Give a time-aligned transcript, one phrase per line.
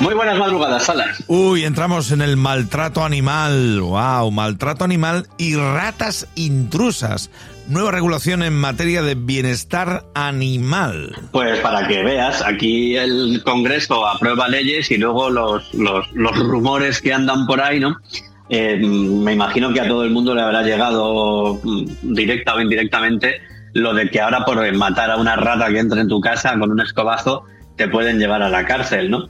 [0.00, 1.22] Muy buenas madrugadas, Salas.
[1.26, 3.80] Uy, entramos en el maltrato animal.
[3.80, 7.30] Wow, maltrato animal y ratas intrusas.
[7.68, 11.16] Nueva regulación en materia de bienestar animal.
[11.32, 17.00] Pues para que veas, aquí el Congreso aprueba leyes y luego los, los, los rumores
[17.00, 17.96] que andan por ahí, ¿no?
[18.50, 23.40] Eh, me imagino que a todo el mundo le habrá llegado mm, directa o indirectamente
[23.72, 26.70] lo de que ahora por matar a una rata que entre en tu casa con
[26.70, 27.44] un escobazo
[27.76, 29.28] te pueden llevar a la cárcel, ¿no?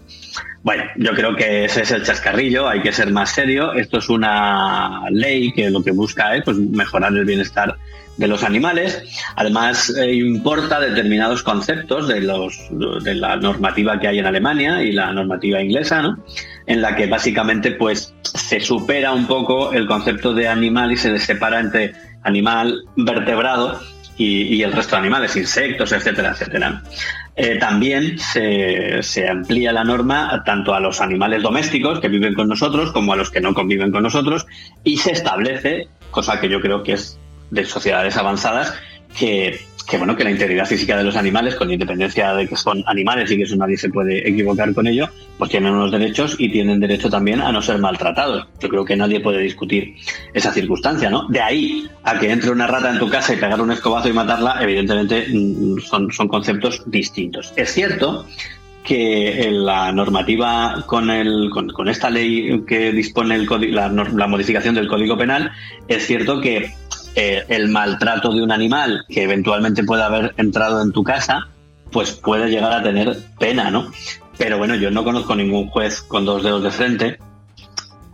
[0.64, 3.74] Bueno, yo creo que ese es el chascarrillo, hay que ser más serio.
[3.74, 7.76] Esto es una ley que lo que busca es pues, mejorar el bienestar
[8.16, 9.02] de los animales.
[9.36, 12.58] Además, eh, importa determinados conceptos de, los,
[13.02, 16.24] de la normativa que hay en Alemania y la normativa inglesa, ¿no?
[16.66, 21.18] en la que básicamente pues, se supera un poco el concepto de animal y se
[21.18, 21.92] separa entre
[22.22, 23.82] animal vertebrado
[24.16, 26.82] y, el resto de animales, insectos, etcétera, etcétera.
[27.36, 32.48] Eh, también se, se, amplía la norma tanto a los animales domésticos que viven con
[32.48, 34.46] nosotros como a los que no conviven con nosotros
[34.84, 37.18] y se establece, cosa que yo creo que es
[37.50, 38.74] de sociedades avanzadas,
[39.18, 42.82] que que bueno, que la integridad física de los animales, con independencia de que son
[42.86, 46.50] animales y que eso nadie se puede equivocar con ello, pues tienen unos derechos y
[46.50, 48.48] tienen derecho también a no ser maltratados.
[48.60, 49.96] Yo creo que nadie puede discutir
[50.32, 51.28] esa circunstancia, ¿no?
[51.28, 54.12] De ahí a que entre una rata en tu casa y pegar un escobazo y
[54.12, 57.52] matarla, evidentemente mm, son, son conceptos distintos.
[57.56, 58.26] Es cierto
[58.84, 64.88] que la normativa con, el, con, esta ley que dispone el, la, la modificación del
[64.88, 65.52] Código Penal,
[65.88, 66.74] es cierto que
[67.14, 71.48] eh, el maltrato de un animal que eventualmente pueda haber entrado en tu casa,
[71.90, 73.90] pues puede llegar a tener pena, ¿no?
[74.36, 77.18] Pero bueno, yo no conozco ningún juez con dos dedos de frente,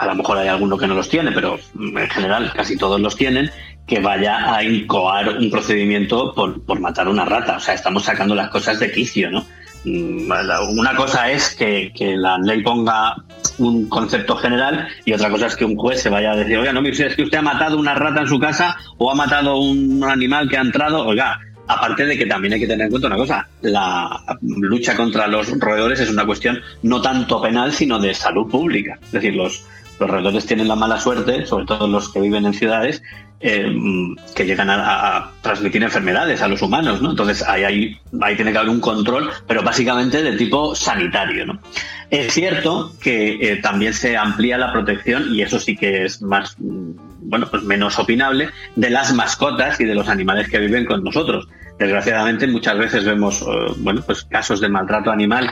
[0.01, 3.17] a lo mejor hay alguno que no los tiene, pero en general casi todos los
[3.17, 3.51] tienen,
[3.87, 7.57] que vaya a incoar un procedimiento por, por matar una rata.
[7.59, 9.45] O sea, estamos sacando las cosas de quicio, ¿no?
[9.85, 10.31] Mm,
[10.79, 13.15] una cosa es que, la ley ponga
[13.61, 16.73] un concepto general y otra cosa es que un juez se vaya a decir, oiga,
[16.73, 20.03] no, es que usted ha matado una rata en su casa o ha matado un
[20.05, 23.17] animal que ha entrado, oiga, aparte de que también hay que tener en cuenta una
[23.17, 28.51] cosa, la lucha contra los roedores es una cuestión no tanto penal, sino de salud
[28.51, 28.99] pública.
[29.01, 29.65] Es decir, los,
[30.01, 33.03] los roedores tienen la mala suerte, sobre todo los que viven en ciudades,
[33.41, 33.73] eh,
[34.35, 37.11] que llegan a, transmitir enfermedades a los humanos, ¿no?
[37.11, 41.61] Entonces ahí, ahí, ahí, tiene que haber un control, pero básicamente de tipo sanitario, ¿no?
[42.11, 46.57] Es cierto que eh, también se amplía la protección, y eso sí que es más,
[46.59, 46.91] mm,
[47.23, 51.47] bueno, pues menos opinable, de las mascotas y de los animales que viven con nosotros.
[51.79, 55.51] Desgraciadamente muchas veces vemos, eh, bueno, pues casos de maltrato animal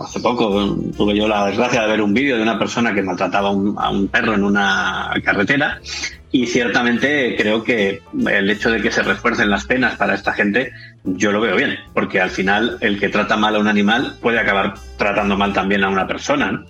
[0.00, 3.48] hace poco tuve yo la desgracia de ver un vídeo de una persona que maltrataba
[3.48, 5.80] a un perro en una carretera
[6.36, 10.70] y ciertamente creo que el hecho de que se refuercen las penas para esta gente,
[11.02, 14.38] yo lo veo bien, porque al final el que trata mal a un animal puede
[14.38, 16.62] acabar tratando mal también a una persona.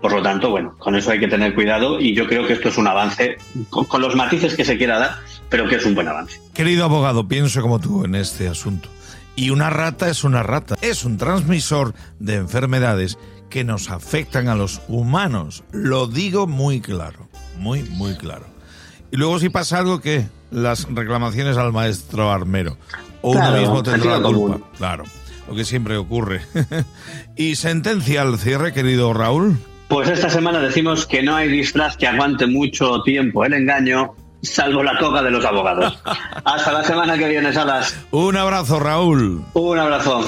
[0.00, 2.68] Por lo tanto, bueno, con eso hay que tener cuidado y yo creo que esto
[2.68, 3.36] es un avance
[3.70, 5.18] con, los matices que se quiera dar,
[5.48, 6.40] pero que es un buen avance.
[6.52, 8.88] Querido abogado, pienso como tú en este asunto.
[9.36, 13.18] Y una rata es una rata, es un transmisor de enfermedades
[13.50, 15.62] que nos afectan a los humanos.
[15.70, 18.52] Lo digo muy claro, muy, muy claro.
[19.12, 22.78] Y luego si pasa algo, que Las reclamaciones al maestro armero.
[23.20, 24.66] O uno mismo tendrá la culpa.
[24.78, 25.04] Claro,
[25.46, 26.40] lo que siempre ocurre.
[27.36, 29.58] ¿Y sentencia al cierre, querido Raúl?
[29.88, 34.82] Pues esta semana decimos que no hay disfraz que aguante mucho tiempo el engaño, salvo
[34.82, 35.98] la toga de los abogados.
[36.44, 37.94] Hasta la semana que viene, Salas.
[38.10, 39.44] Un abrazo, Raúl.
[39.52, 40.22] Un abrazo.